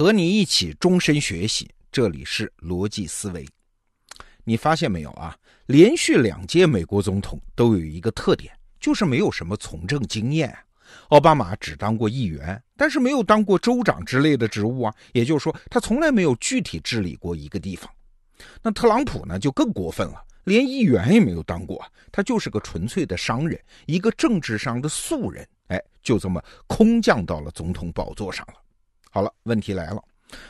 [0.00, 3.46] 和你一起终身学习，这里是逻辑思维。
[4.44, 5.36] 你发现没有啊？
[5.66, 8.50] 连续两届美国总统都有一个特点，
[8.80, 10.56] 就是没有什么从政经验。
[11.08, 17.86] 奥巴马只当过议员，但是没有当过州长之类的职务啊，也就是说，他从来没有具体治理过一个地方。
[18.62, 28.54] 那特朗普呢，就更过分了，连议员也没有当过，他就是个纯粹的商人，一个政治上的素人，哎，就这么空降到了总统宝座上了。
[29.10, 30.02] 好了，问题来了。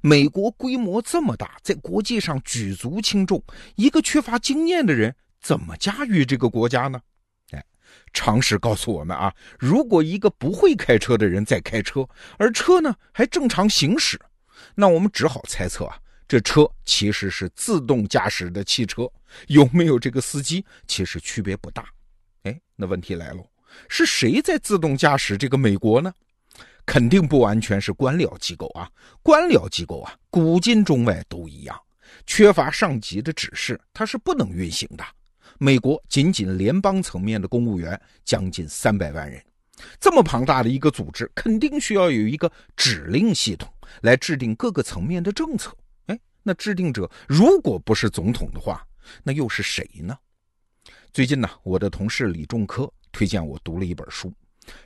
[0.00, 3.42] 美国规模这么大，在国际上举足轻重，
[3.74, 6.98] 一个缺乏经验的人怎么驾驭这个国家呢？
[7.50, 7.62] 哎，
[8.14, 14.18] 常识告诉我们啊，如果一个不会开车的人在开车，而车呢还正常行驶，
[14.74, 19.06] 那我们只好猜测啊，这车其实是自动驾驶的汽车，
[19.48, 21.86] 有没有这个司机其实区别不大。
[22.44, 23.44] 哎，那问题来了，
[23.90, 26.10] 是谁在自动驾驶这个美国呢？
[26.86, 28.88] 肯定不完全是官僚机构啊，
[29.22, 31.78] 官僚机构啊，古今中外都一样，
[32.24, 35.04] 缺乏上级的指示，它是不能运行的。
[35.58, 39.42] 美国仅仅联邦层面的公务员将近三百万人，
[39.98, 43.68] 这么庞大的一个组织，肯定需要有一个指令系统
[44.02, 45.76] 来制定各个层面的政策。
[46.06, 48.86] 哎，那制定者如果不是总统的话，
[49.24, 50.16] 那又是谁呢？
[51.12, 54.32] 最近呢，我的同事李仲科推荐我读了一本书。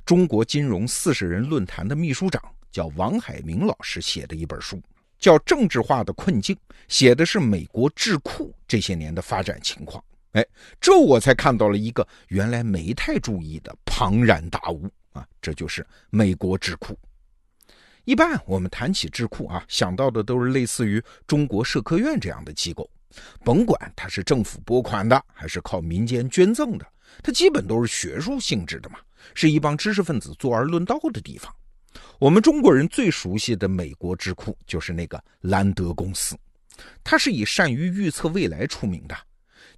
[0.04, 4.80] 中国金融四十人论坛的秘书长叫王海明老师写的一本书，
[5.18, 6.54] 叫《政治化的困境》，
[6.88, 10.02] 写的是美国智库这些年的发展情况。
[10.32, 10.46] 哎，
[10.80, 15.26] 这我才看到了一个原来没太注意的庞然大物啊！
[15.42, 16.96] 这就是美国智库。
[18.04, 22.88] 一般我们谈起智库啊，想到的都是类似于中国社科院这样的机构，
[23.44, 26.86] 甭管它是政府拨款的还是靠民间捐赠的，
[27.24, 29.00] 它基本都是学术性质的嘛。
[29.34, 31.54] 是一帮知识分子坐而论道的地方。
[32.18, 36.36] 我们中国人最熟悉的美国智库就是那个兰德公司，
[37.02, 39.16] 它是以善于预测未来出名的。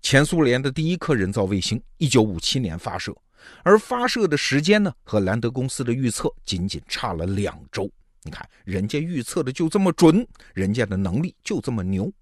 [0.03, 3.17] 前苏联的第一颗人造卫星，一九五七年发射，
[3.63, 7.91] 而发射的时间呢，和兰德公司的预测仅仅差了两周。
[8.25, 12.13] 你看，人家预测的就这么准，人家的能力就这么牛。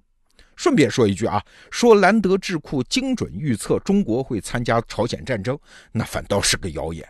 [0.61, 5.59] 顺便说一句啊，说兰德智库精准预测中国会参加朝鲜战争，
[5.91, 7.03] 那反倒是个谣言。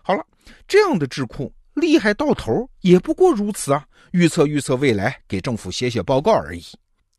[0.00, 0.24] 好了，
[0.68, 6.62] 这样的智库厉害到头也不过如此啊，预测预测未来，给政府写写报告而已。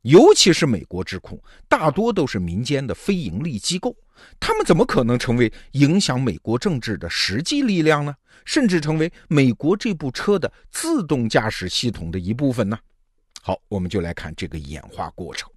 [0.03, 3.93] 尤其是美国智库，大多都是民间的非盈利机构，
[4.39, 8.15] 他们怎么可能成为影响美国政治的实际力量呢？
[8.45, 12.79] 甚至成为美国这部车的自动驾驶系统的一部分呢？
[13.41, 15.49] 好，我们就来看这个演化过程。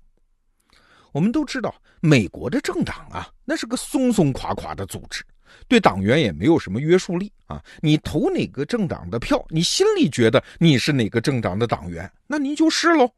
[1.12, 5.22] 我们都知道，美国的政党啊，那是个松松垮垮的组织，
[5.68, 7.62] 对党员也没有什么约束力啊。
[7.80, 13.10] 你投哪个政党的票，你心里觉得你是哪个政党的党员，那您就是喽。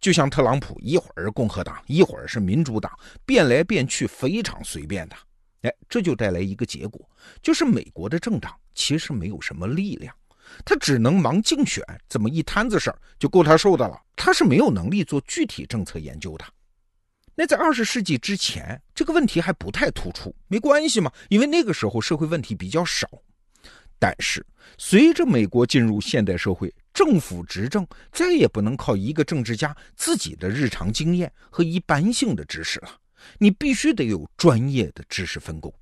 [0.00, 2.90] 就像特朗普，一会儿共和党，一会儿是民主党，
[3.24, 5.16] 变来变去，非常随便的。
[5.62, 7.08] 哎，这就带来一个结果，
[7.42, 10.14] 就是美国的政党其实没有什么力量。
[10.64, 14.00] 他只能忙竞选，这么一摊子事儿就够他受的了。
[14.16, 16.44] 他是没有能力做具体政策研究的。
[17.34, 23.08] 那在二十世纪之前，这个问题还不太突出，没关系嘛，因为那个时候社会问题比较少。
[23.98, 24.44] 但是
[24.76, 32.90] 随着美国进入现代社会，政府执政再也不能靠一个政治家自己的日常经验和一般性的知识了，
[33.38, 35.72] 你必须得有专业的知识分工。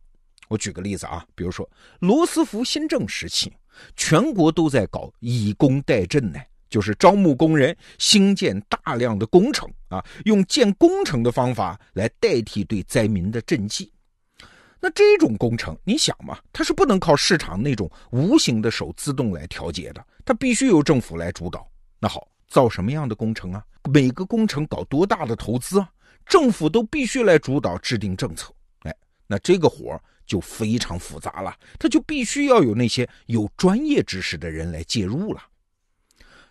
[0.48, 1.68] 我举个例子啊，比如说
[2.00, 3.52] 罗斯福新政时期。
[3.96, 13.92] 全国都在搞以工代赈呢，就是招募工人，兴建大量的工程啊，用建工程的方法来代替对灾民的赈济。
[14.80, 21.68] 那这种工程，你想嘛，它是不能靠市场那种无形的手自动来调节的，它必须由政府来主导。
[21.98, 23.64] 那好，造什么样的工程啊？
[23.90, 25.90] 每个工程搞多大的投资啊？
[26.26, 28.52] 政府都必须来主导制定政策。
[28.82, 28.94] 哎，
[29.26, 30.00] 那这个活儿。
[30.28, 35.42] 就非常复杂了，他就必须要有那些有专业知识的人来介入了。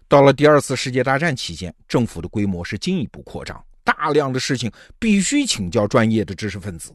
[0.10, 6.92] 到了第二次世界大战期间，政府的规模是进一步扩张，大量的事情必须请教专业的知识分子。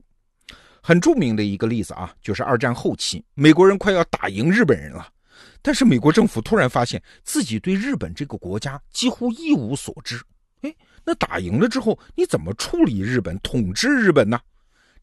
[0.83, 5.07] 很著名的一个例子啊，就是二战后期，美国人快要打赢日本人了，
[5.63, 10.21] 但是美国政府突然发现自己对日本这个国家几乎一无所知。
[10.63, 10.75] 哎，
[11.05, 14.41] 那打赢了之后，你怎么处理日本、统治日本呢？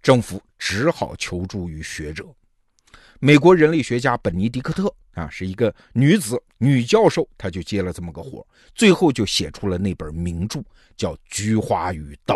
[0.02, 2.26] 政府只好求助于学者，
[3.20, 10.62] 美国人类学家本尼迪克特啊，是一个女子女教授，她就接了这么个活最后就写出了那本名著，
[10.96, 12.36] 叫《菊花与刀》。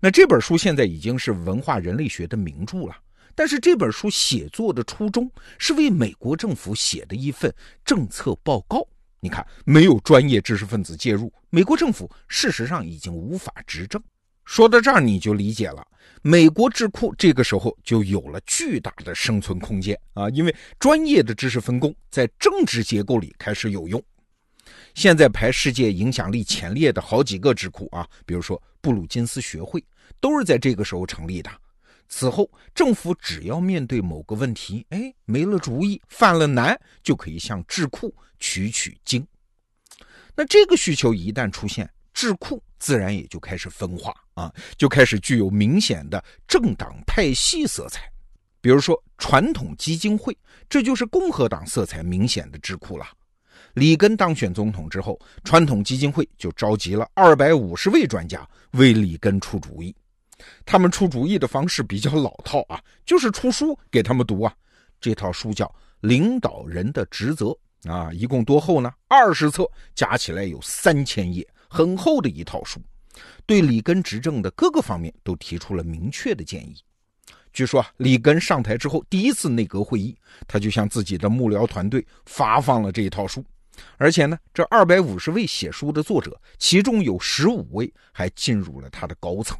[0.00, 2.96] 那这本书现在已经是文化人类学的名著了，
[3.34, 7.54] 但是这本书写作的初衷是为美国政府写的一份
[7.84, 8.86] 政策报告
[9.20, 14.02] 你看，没有专业知识分子介入，美国政府事实上已经无法执政。
[14.50, 15.86] 说到这儿，你就理解了，
[16.22, 24.02] 美国智库这个时候就有了巨大的生存空间啊，因为专业的知识分工在政治结构里开始有用。
[24.92, 29.80] 现在排世界影响力前列的好几个智库啊，比如说布鲁金斯学会，
[30.18, 31.50] 都是在这个时候成立的。
[32.08, 39.24] 此后，政府只要面对某个问题，哎，没了主意，犯了难，就可以向智库取取经。
[40.34, 48.10] 那这个需求一旦出现，智库自然也就开始分化啊，就开始具有明显的政党派系色彩。
[48.60, 50.36] 比如说，传统基金会，
[50.68, 53.06] 这就是共和党色彩明显的智库了。
[53.74, 59.94] 里根当选总统之后，传统基金会就召集了二百五十位专家为里根出主意。
[60.66, 64.52] 他们出主意的方式比较老套啊，就是出书给他们读啊。
[65.00, 65.64] 这套书叫
[66.00, 67.56] 《领导人的职责》
[67.90, 68.92] 啊，一共多厚呢？
[69.08, 72.78] 二十册，加起来有三千页，很厚的一套书。
[73.46, 76.76] 对里根执政的各个方面都提出了明确的建议。
[77.52, 83.44] 据说啊，里根上台之后第一次内阁会议，他就向自己的幕僚团队发放了这一套书。
[83.96, 89.58] 而且呢，这二百五十位写书的作者，其中有十五位还进入了他的高层。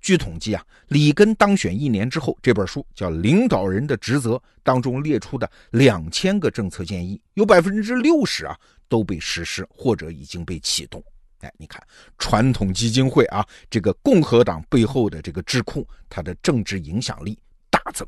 [0.00, 8.58] 据统计啊，里根当选一年之后，这本书叫《领导人的职责》当中列出的两千个政策建议，有百分之六十啊
[8.88, 11.02] 都被实施或者已经被启动。
[11.46, 11.80] 哎，你看，
[12.18, 17.38] 传统基金会啊，这个共和党背后的这个智库，它的政治影响力
[17.70, 18.06] 大增。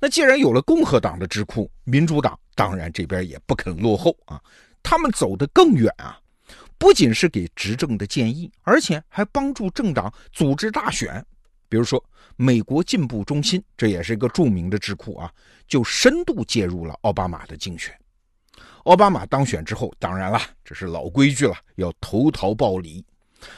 [0.00, 4.42] 那既然有了共和党的智库，民主党当然这边也不肯落后啊，
[4.82, 6.18] 他们走得更远啊。
[6.78, 11.24] 不仅是给执政的建议，而且还帮助政党组织大选。
[11.68, 12.02] 比如说，
[12.36, 15.32] 美国进步中心，这也是一个著名的智库啊，
[15.66, 17.98] 就深度介入了奥巴马的竞选。
[18.86, 23.04] 奥巴马当选之后，当然了，这是老规矩了，要投桃报李。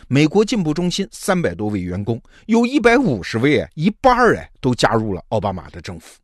[0.08, 6.18] 美国进步中心三百多位员工，有一百五十位哎，一半哎，都加入了奥巴马的政府。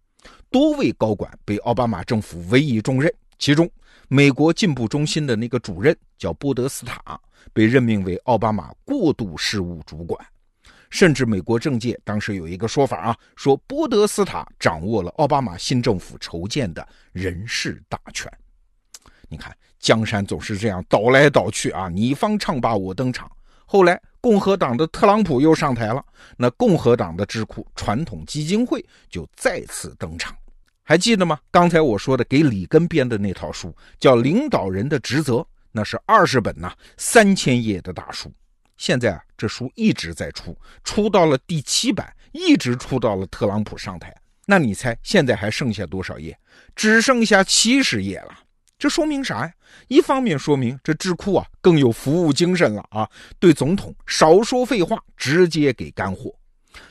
[0.50, 3.70] 多位高管被奥巴马政府委以重任，其中。
[4.08, 7.20] 美国进步中心的那个主任叫波德斯塔，
[7.52, 10.18] 被任命为奥巴马过渡事务主管。
[10.88, 18.32] 甚至美国政界当时有一个说法啊，说波德斯塔掌握了奥巴马新政府筹建的人事大权。
[19.28, 23.30] 你看，江山总是这样倒来倒去啊，你方唱罢我登场。
[23.66, 26.04] 后来，共和党的特朗普又上台了，
[26.36, 30.36] 那共和党的智库传统基金会就再次登场。
[30.82, 31.38] 还记得吗？
[31.50, 35.36] 刚才我说的给里根编的那套书叫《领导人的职责》，
[35.72, 38.30] 那是二十本呐，三千页的大书。
[38.76, 40.54] 现在啊，这书一直在出，
[40.84, 44.14] 出到了第七版，一直出到了特朗普上台。
[44.46, 46.38] 那你猜现在还剩下多少页？
[46.76, 48.38] 只剩下七十页了。
[48.84, 49.52] 这说明啥呀？
[49.88, 53.08] 一方面说明这智库啊更有服务精神了啊，
[53.38, 56.30] 对总统少说废话，直接给干货。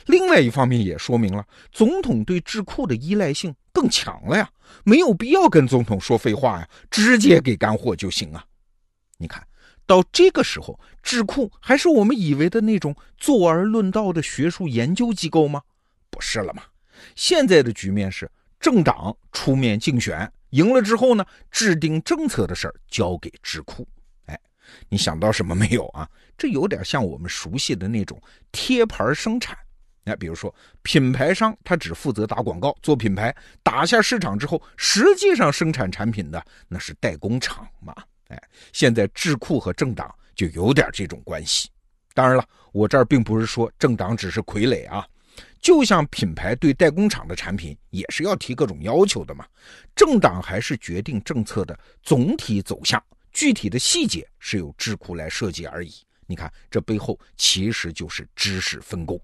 [0.06, 4.50] 另外一方面也说明了总统对智库的依赖性更强了呀，
[4.82, 8.44] 没有必要跟总统说废话呀，直接给干货就行啊。
[9.16, 9.46] 你看
[9.86, 15.62] 到这个时候，智库还是我们以为的那种坐而论道的学术研究机构吗？
[16.10, 16.64] 不是了嘛。
[17.14, 23.86] 现在的局面是政党出面竞选，赢了之后呢，制定政策的事儿交给智库。
[24.26, 24.40] 哎，
[24.88, 26.08] 你想到什么没有啊？
[26.38, 28.20] 这有点像我们熟悉的那种
[28.52, 29.58] 贴牌生产。
[30.04, 33.34] 那比如说，品牌商他只负责打广告、做品牌，
[33.64, 37.92] 打下市场之后，实际上生产产品的那是代工厂嘛？
[38.28, 38.40] 哎，
[38.72, 41.68] 现在智库和政党就有点这种关系。
[42.12, 45.04] 当然了，我这儿并不是说政党只是傀儡啊，
[45.64, 49.46] 就像品牌对代工厂的产品也是要提各种要求的嘛。
[49.96, 53.02] 政党还是决定政策的总体走向，
[53.32, 55.90] 具体的细节是由智库来设计而已。
[56.26, 59.18] 你看，这背后其实就是知识分工。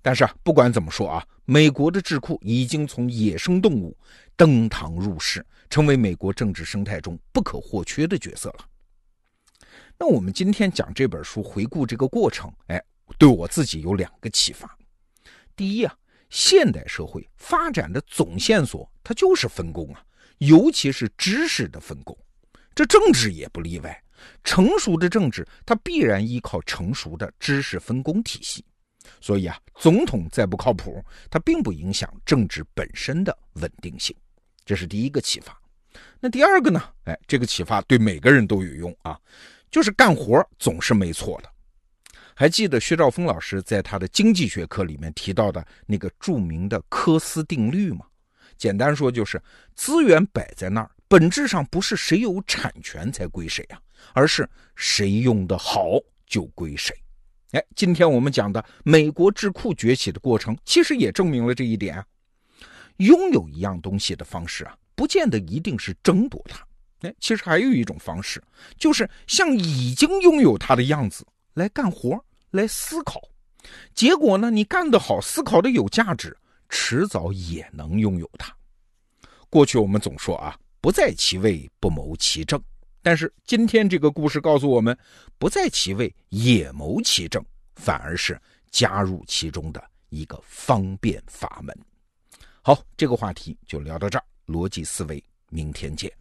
[0.00, 3.94] 但是啊，不管怎么说啊，美国的智库已经从野生动物
[4.36, 8.64] 登堂入室，成为美国政治生态中不可或缺的角色了。
[9.98, 12.82] 那我们今天讲这本书，回顾这个过程，哎，
[13.18, 14.75] 对我自己有两个启发。
[15.56, 15.96] 第一啊，
[16.28, 20.04] 现代社会发展的总线索，它就是分工啊，
[20.38, 22.16] 尤其是知识的分工。
[22.74, 24.02] 这政治也不例外，
[24.44, 28.62] 成熟的政治它必然依靠成熟的知识分工体系。
[29.20, 34.14] 所以啊，总统再不靠谱，它并不影响政治本身的稳定性，
[34.64, 35.58] 这是第一个启发。
[36.20, 36.82] 那第二个呢？
[37.04, 39.18] 哎，这个启发对每个人都有用啊，
[39.70, 41.50] 就是干活总是没错的。
[42.38, 48.04] 还记得薛兆丰老师在他的经济学课里面提到的那个著名的科斯定律吗？
[48.58, 49.42] 简单说就是，
[49.74, 53.80] 资源摆在那儿，本质上不是谁有产权才归谁啊，
[54.12, 56.94] 而是谁用的好就归谁。
[57.52, 62.04] 哎，今天我们讲的美国智库崛起的过程，其实也证明了这一点啊。
[62.98, 66.62] 拥有一样东西的方式啊，不见得一定是争夺它。
[67.00, 68.42] 哎，其实还有一种方式，
[68.76, 73.18] 就是像已经拥有它的样子来干活，来思考。
[73.94, 76.36] 结果呢，你干得好，思考的有价值，
[76.68, 78.54] 迟早也能拥有它。
[79.48, 82.62] 过去我们总说啊，不在其位不谋其政。
[83.00, 84.96] 但是今天这个故事告诉我们，
[85.38, 87.42] 不在其位也谋其政，
[87.76, 88.38] 反而是
[88.70, 91.74] 加入其中的一个方便法门。
[92.60, 96.12] 好，这个话题就聊到这儿，逻辑思维，明天见。